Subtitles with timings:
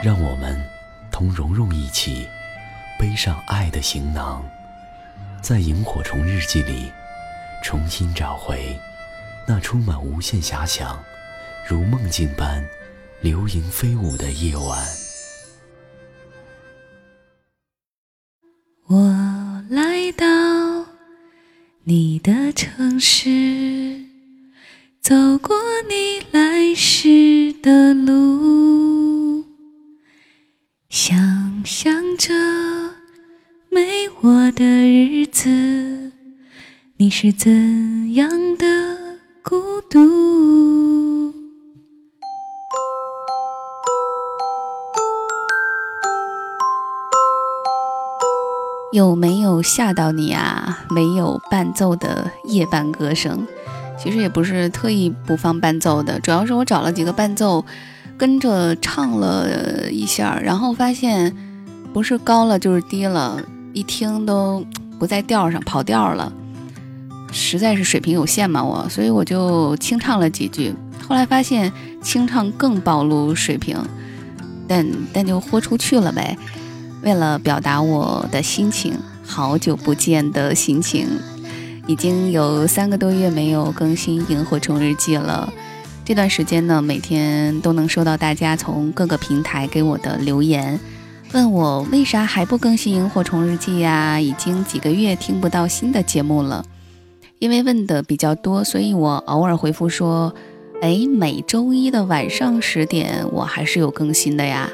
[0.00, 0.56] 让我们
[1.10, 2.28] 同蓉蓉一起
[2.98, 4.48] 背上爱的行囊，
[5.42, 6.90] 在萤火虫日记里
[7.64, 8.78] 重新找回
[9.46, 11.02] 那充满无限遐想、
[11.66, 12.64] 如梦境般
[13.20, 14.86] 流萤飞舞的夜晚。
[18.86, 20.24] 我来到
[21.82, 24.00] 你的城市，
[25.00, 25.56] 走过
[25.88, 28.47] 你来时的路。
[34.58, 36.10] 的日子，
[36.96, 38.66] 你是怎样的
[39.40, 41.32] 孤独？
[48.92, 50.84] 有没有吓到你啊？
[50.90, 53.46] 没有伴奏的夜半歌声，
[53.96, 57.64] 其实也不是特意不放伴奏的，主要是我找了几个伴奏。
[58.16, 61.32] 跟着唱了一下，然后发现
[61.92, 63.40] 不是高了就是低了，
[63.78, 64.66] 一听都
[64.98, 66.32] 不在调上，跑调了。
[67.30, 70.74] 实在是水平有限嘛，我，所以我就清唱了几句。
[71.06, 73.78] 后来发现清唱更暴露水平，
[74.66, 76.36] 但但就豁出去了呗。
[77.02, 81.06] 为了表达我的心情，好久不见的心情，
[81.86, 85.48] 已经有三个多月没有更新《萤火虫日记》了。
[86.04, 90.80] 这段时间呢，每天都能收到大家从各个平台给我的留言，
[91.32, 94.18] 问我为啥还不更新《萤火虫日记》呀？
[94.18, 96.64] 已经几个月听不到新的节目了。
[97.38, 100.34] 因为问的比较多，所以我偶尔回复说
[100.80, 104.70] ：“哎，每周一的晚上十点，我还是有更新的呀。”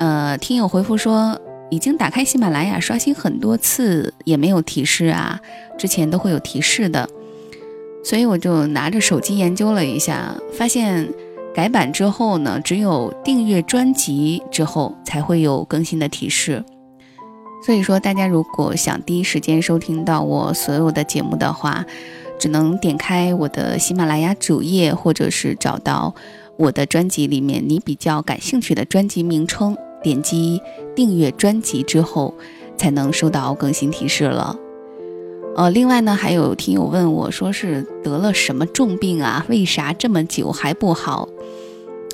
[0.00, 1.40] 呃，听友回复说，
[1.70, 5.40] 已经打开喜马拉雅刷新很多次，也没有提示啊，
[5.78, 7.08] 之前都会有提示的。
[8.04, 11.08] 所以我就拿着手机研究了一下，发现
[11.54, 16.64] 改版之后呢，只有订阅专辑之后才会有更新的提示。
[17.66, 21.84] 所以说，大家如果想第一时间收听到我所有的节目的话，
[22.38, 26.14] 只能点开我的喜马拉雅主页，或者是找到
[26.56, 30.62] 我的专辑里面你比较感兴趣的专辑名称，点击
[30.94, 32.32] 订阅专辑之后，
[32.76, 34.54] 才能收到更新提示了。
[35.58, 39.44] 呃，另外呢，还有听友问我，说是得了什么重病啊？
[39.48, 41.28] 为啥这么久还不好？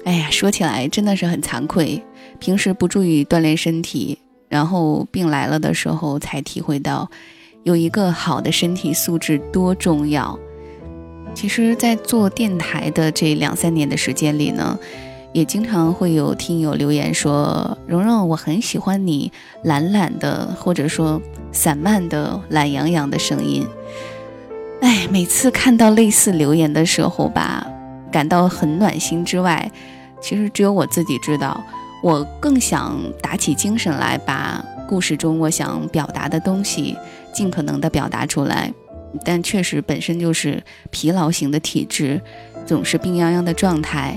[0.06, 2.02] 哎呀，说起来真的是很惭愧，
[2.38, 4.18] 平时不注意锻炼身体，
[4.48, 7.10] 然后病来了的时候才体会到，
[7.64, 10.38] 有一个好的身体素质多重要。
[11.34, 14.78] 其实，在做电台的这两三年的时间里呢。
[15.34, 19.32] 也经常会有听友留言说：“蓉蓉，我很喜欢你
[19.64, 23.66] 懒懒的，或者说散漫的、懒洋洋的声音。”
[24.80, 27.66] 哎，每次看到类似留言的时候吧，
[28.12, 29.68] 感到很暖心之外，
[30.20, 31.60] 其实只有我自己知道，
[32.00, 36.96] 我更想打起精神来，把故事中我想表达的东西
[37.32, 38.72] 尽可能的表达出来。
[39.24, 40.62] 但确实本身就是
[40.92, 42.20] 疲劳型的体质，
[42.64, 44.16] 总是病殃殃的状态。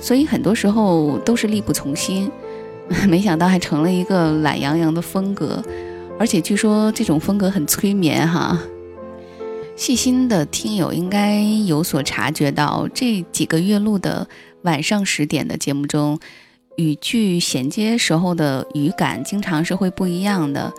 [0.00, 2.30] 所以很多时候都是力不从心，
[3.08, 5.62] 没想到还成了一个懒洋洋的风格，
[6.18, 8.58] 而且据说这种风格很催眠哈。
[9.76, 14.26] 细心的听友应该有所察觉到，这几个月录的
[14.62, 16.18] 晚上十点的节目中，
[16.76, 20.72] 语句衔接时候的语感经常是会不一样的。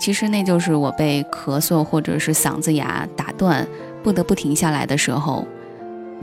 [0.00, 3.66] 其实那就是我被咳嗽或者是嗓子哑打断，
[4.02, 5.46] 不得不停下来的时候。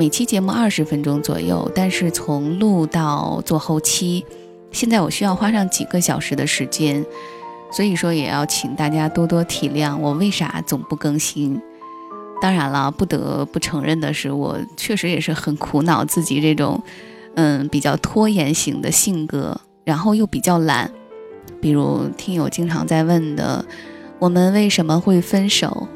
[0.02, 4.26] 每期节目二十分钟左右，但是从录到做后期，
[4.72, 7.06] 现在我需要花上几个小时的时间，
[7.72, 11.62] 所以说也要请大家多多体谅我为啥总不更新。
[12.42, 16.82] 当然了，不得不承认的是，我确实也是很苦恼自己这种，
[17.36, 20.90] 嗯，比较拖延型的性格，然后又比较懒。
[21.62, 23.64] 比如听友经常在问的，
[24.18, 25.88] 我们为什么会分手？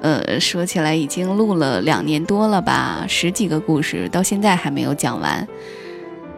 [0.00, 5.46] 呃，说起来已经录了两年多了吧，十几个故事到现在还没有讲完。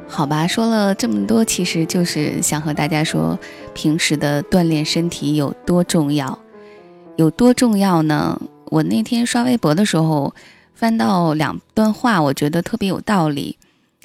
[0.09, 3.39] 好吧，说了这么多，其实就是想和大家说，
[3.73, 6.39] 平时的锻炼身体有多重要，
[7.17, 8.41] 有多重要呢？
[8.67, 10.35] 我那天刷微博的时候，
[10.75, 13.57] 翻到两段话，我觉得特别有道理。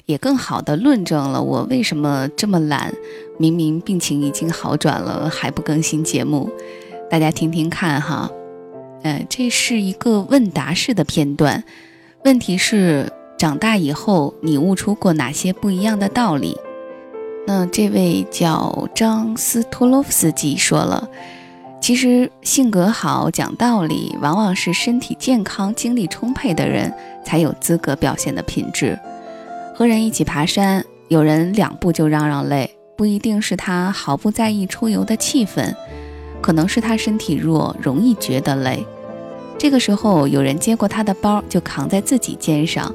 [0.06, 2.94] 也更好的论证了我为什么这么懒。
[3.38, 6.50] 明明病情已经好转了，还不更新节目，
[7.10, 8.30] 大家听听看哈。
[9.02, 11.62] 呃，这是一个问答式的片段，
[12.24, 16.56] 问题是：长大以后你悟出过哪些不一样的道理？
[17.46, 21.08] 那这位叫张斯托洛夫斯基说了，
[21.80, 26.92] 其实性格好、讲道理，往往是身体健康、精力充沛的人
[27.24, 28.98] 才有资格表现的品质。
[29.74, 32.74] 和人一起爬山，有人两步就嚷嚷累。
[32.96, 35.72] 不一定是他毫不在意出游的气氛，
[36.48, 38.82] 可能是他身体弱，容易觉得累。
[39.58, 42.90] 这个时候有人接过他的包，就扛在自己肩上，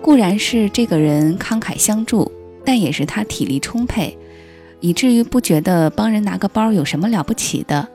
[0.00, 2.32] 固然是这个人慷慨相助，
[2.64, 4.18] 但也是他体力充沛，
[4.80, 7.86] 以至于不觉得帮人拿个包有什么了不起的。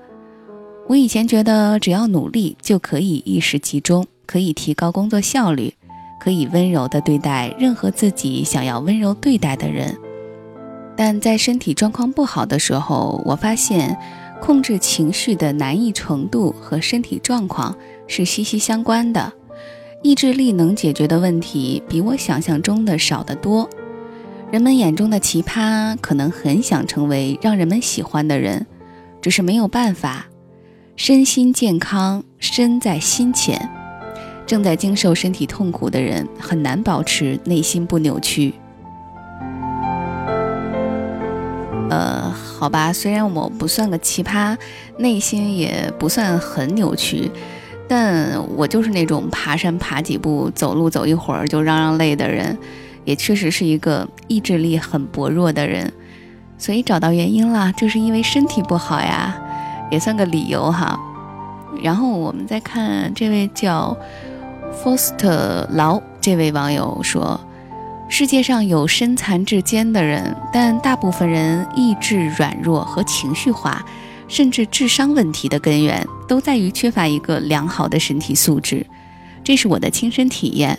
[0.88, 5.74] 我以前觉得只要努力就可以意识集中，可以提高工作效率，
[6.18, 9.98] 可以温柔地对待任何自己想要温柔对待的人。
[10.96, 13.96] 但在身体状况不好的时候，我发现
[14.42, 17.76] 控制情绪的难易程度和身体状况
[18.08, 19.34] 是息息相关的。
[20.04, 23.70] 意志力能解决的问题比我想象中的少得多。
[24.52, 28.66] 人们眼中的奇葩可能很想成为让人们喜欢的人，
[29.22, 30.28] 只是没有办法。
[30.96, 33.70] 身心健康，身在心前。
[34.46, 38.54] 正在经受身体痛苦的人很难保持内心不扭曲。
[41.90, 42.27] 呃，
[42.60, 44.58] 好吧，虽然我不算个奇葩，
[44.98, 47.30] 内心也不算很扭曲，
[47.88, 52.58] 但我就是那种爬山爬几步，走路走一会儿就嚷嚷累的人，
[53.06, 55.94] 也确实是一个意志力很薄弱的人，
[56.58, 59.38] 所以找到原因了，就是因为身体不好呀，
[59.92, 61.00] 也算个理由哈。
[61.84, 63.96] 然后我们再看这位叫
[64.84, 67.40] Foster 劳这位网友说。
[68.10, 73.86] 世界上有身残志坚的人，但大部分人意志软弱和情绪化，
[74.28, 78.86] 甚至智商问题的根源都在于缺乏一个良好的身体素质。
[79.44, 80.78] 这是我的亲身体验。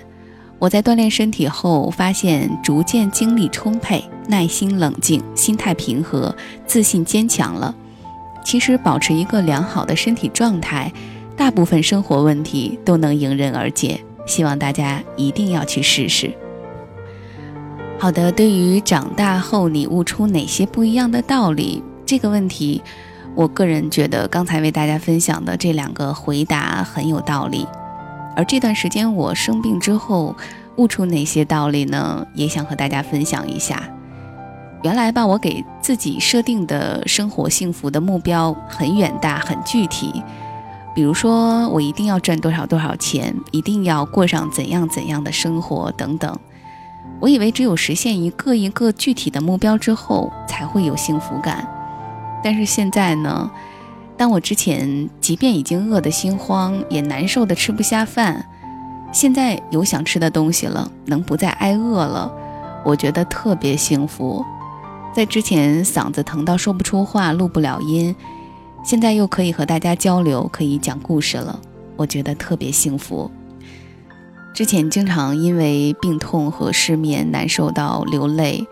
[0.58, 6.34] 我在锻炼身体后，发现逐渐精力充沛、耐心冷静、心态平和、
[6.66, 7.72] 自信坚强了。
[8.44, 10.90] 其实，保持一个良好的身体状态，
[11.36, 14.00] 大部分生活问题都能迎刃而解。
[14.26, 16.32] 希望大家一定要去试试。
[18.00, 22.80] 好的，对于长大后你悟出哪些不一样的道理这个问题，
[23.34, 27.66] 我个人觉得刚才为大家分享的这两个回答很有道理。
[28.36, 30.36] 而这段时间我生病之后
[30.76, 32.24] 悟出哪些道理呢？
[32.34, 33.82] 也想和大家分享一下。
[34.84, 40.22] 原来吧，我给自己设定的生活幸福的目标很远大、很具体，
[40.94, 46.38] 比如说我一定要赚多少多少钱，一定要过上怎样怎样的生活等等。
[47.20, 51.68] 我以为只有实现一个一个具体的目标之后才会有幸福感，
[52.42, 53.50] 但是现在呢，
[54.16, 58.48] 当我之前即便已经饿得心慌，也难受的吃不下饭，
[59.12, 62.32] 现在有想吃的东西了，能不再挨饿了，
[62.84, 64.44] 我觉得特别幸福。
[65.12, 68.14] 在之前嗓子疼到说不出话、录不了音，
[68.84, 71.58] 现在又可以和大家交流，可以讲故事了，
[71.96, 73.28] 我觉得特别幸福。
[74.58, 78.66] 之前经常因为病痛和失眠难受到流泪，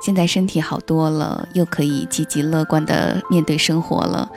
[0.00, 4.30] 现在身体好多了，又可以积极乐观的面对生活了，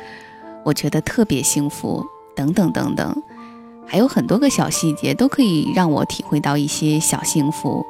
[0.65, 2.05] 我觉得特别幸福。
[2.35, 3.23] 等等等等，
[3.88, 7.85] 还有很多个小细节都可以让我体会到一些小幸福。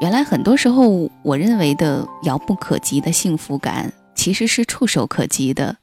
[0.00, 5.74] 原来很多时候我认为的遥不可及的幸福感，其实是触手可及的。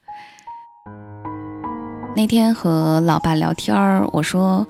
[2.16, 4.66] 那天和老爸聊天儿，我说。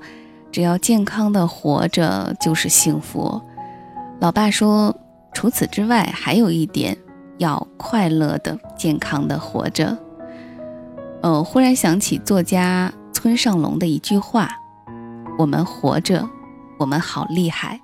[0.56, 3.42] 只要健康的活着就是幸福。
[4.20, 4.96] 老爸说，
[5.34, 6.96] 除此之外还有一点，
[7.36, 9.98] 要快乐的、健康的活着。
[11.20, 14.48] 呃，忽然想起作家村上龙的一句话
[15.38, 16.26] ：“我们活着，
[16.78, 17.78] 我们好厉害。”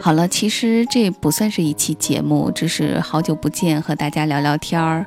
[0.00, 5.04] 好了，其实这不算是一期节目，只是好久不见，和大家聊聊天儿，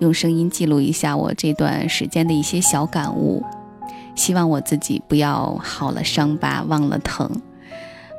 [0.00, 3.42] 用声音记录一下我这段时间的一些小感悟。
[4.18, 7.40] 希望我自己不要好了伤疤忘了疼，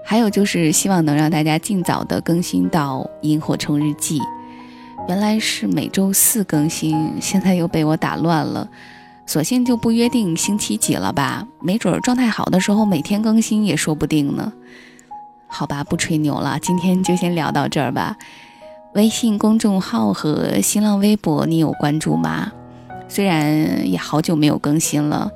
[0.05, 4.17] 还有就是希望能让大家尽早的更新到《萤火虫日记》。
[5.09, 8.67] 原来是每周四更新，现在又被我打乱了，
[9.25, 11.45] 索性就不约定星期几了吧？
[11.61, 14.53] 没准状态好的时候每天更新也说不定呢。
[15.47, 18.15] 好吧，不吹牛了，今天就先聊到这儿吧。
[18.93, 22.51] 微信公众号和新浪微博你有关注吗？
[23.09, 25.29] 虽然也好久没有更新了。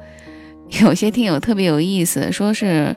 [0.82, 2.96] 有些听友特别有意思，说是，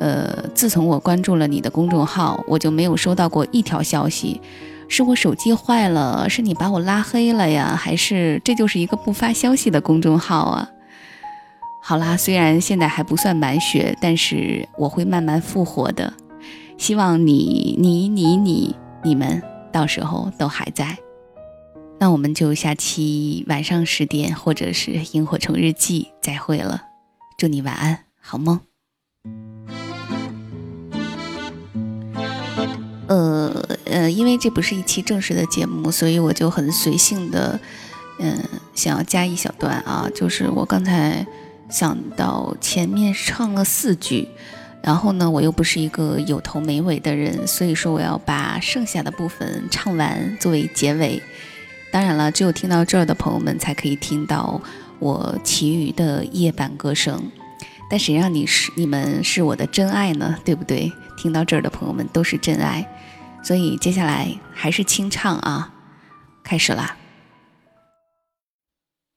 [0.00, 4.40] 呃，自从我关注了你的公众号，我就没有收到过一条消息。
[4.88, 6.26] 是我手机坏了？
[6.30, 7.76] 是你把我拉黑了呀？
[7.78, 10.70] 还是这就是一个不发消息的公众号啊？
[11.82, 16.14] 好啦，虽然现在还不算满血，但是我会慢慢复活的。
[16.78, 20.96] 希望你、你、你、你、你们到时候都还在。
[21.98, 26.87] 那我们就下期晚上十点，或者是《萤火虫日记》再会了。
[27.38, 28.58] 祝你晚安，好梦。
[33.06, 37.60] 呃呃，因为这不是一期正式的节目，所以我就很随性的，
[38.18, 38.42] 嗯，
[38.74, 41.24] 想要加一小段啊，就是我刚才
[41.70, 44.28] 想到前面唱了四句，
[44.82, 51.22] 然后呢，我又不是一个有头没尾的人，所以说我要把剩下的部分唱完作为结尾。
[51.92, 54.60] 当然了，只有听到这儿的朋友们才可以听到
[54.98, 57.30] 我其余的夜半歌声，
[57.90, 60.38] 但谁让你是你们是我的真爱呢？
[60.44, 60.92] 对不对？
[61.16, 62.86] 听到这儿的朋友们都是真爱。
[63.42, 65.72] 所以接下来还是清唱啊，
[66.42, 66.96] 开始啦。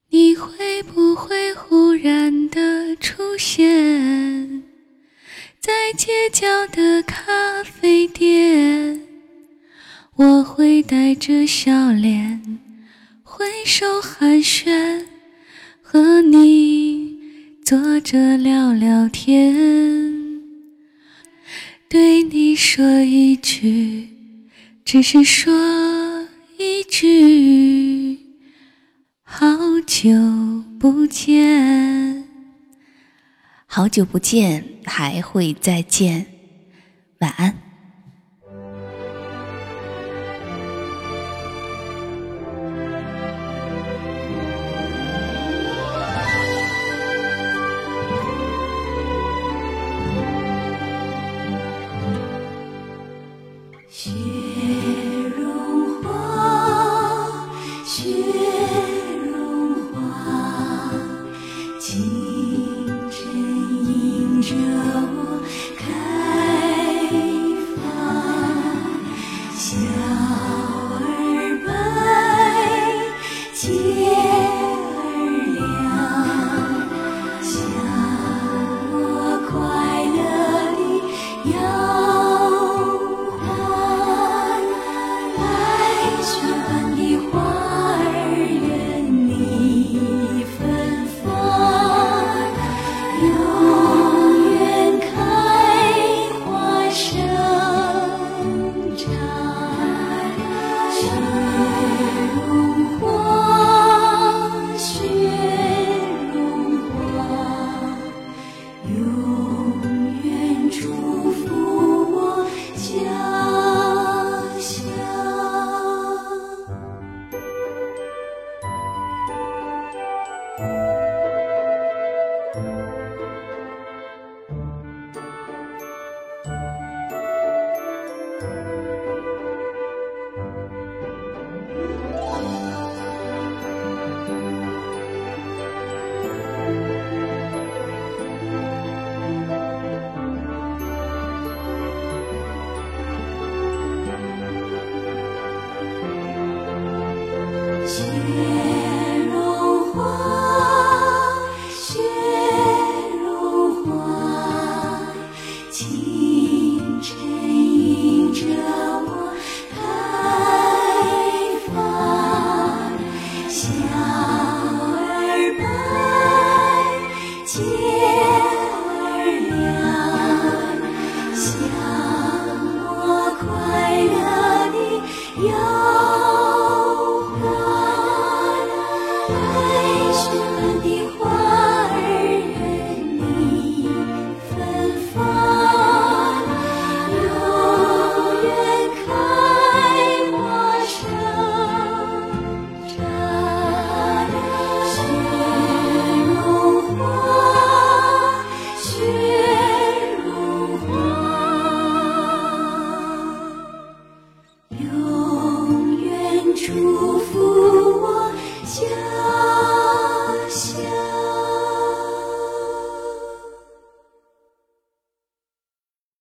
[0.10, 4.64] 你会不会忽然的出现
[5.60, 9.02] 在街角的咖啡店？
[10.16, 12.60] 我会带着笑脸
[13.24, 15.06] 挥手寒暄，
[15.94, 17.20] 和你
[17.66, 19.54] 坐着聊聊天。
[21.90, 24.08] 对你说一句，
[24.86, 25.54] 只是说
[26.58, 28.18] 一句，
[29.22, 29.46] 好
[29.86, 30.10] 久
[30.80, 32.24] 不见，
[33.66, 36.26] 好久不见，还会再见，
[37.20, 37.71] 晚安。
[53.92, 54.41] 想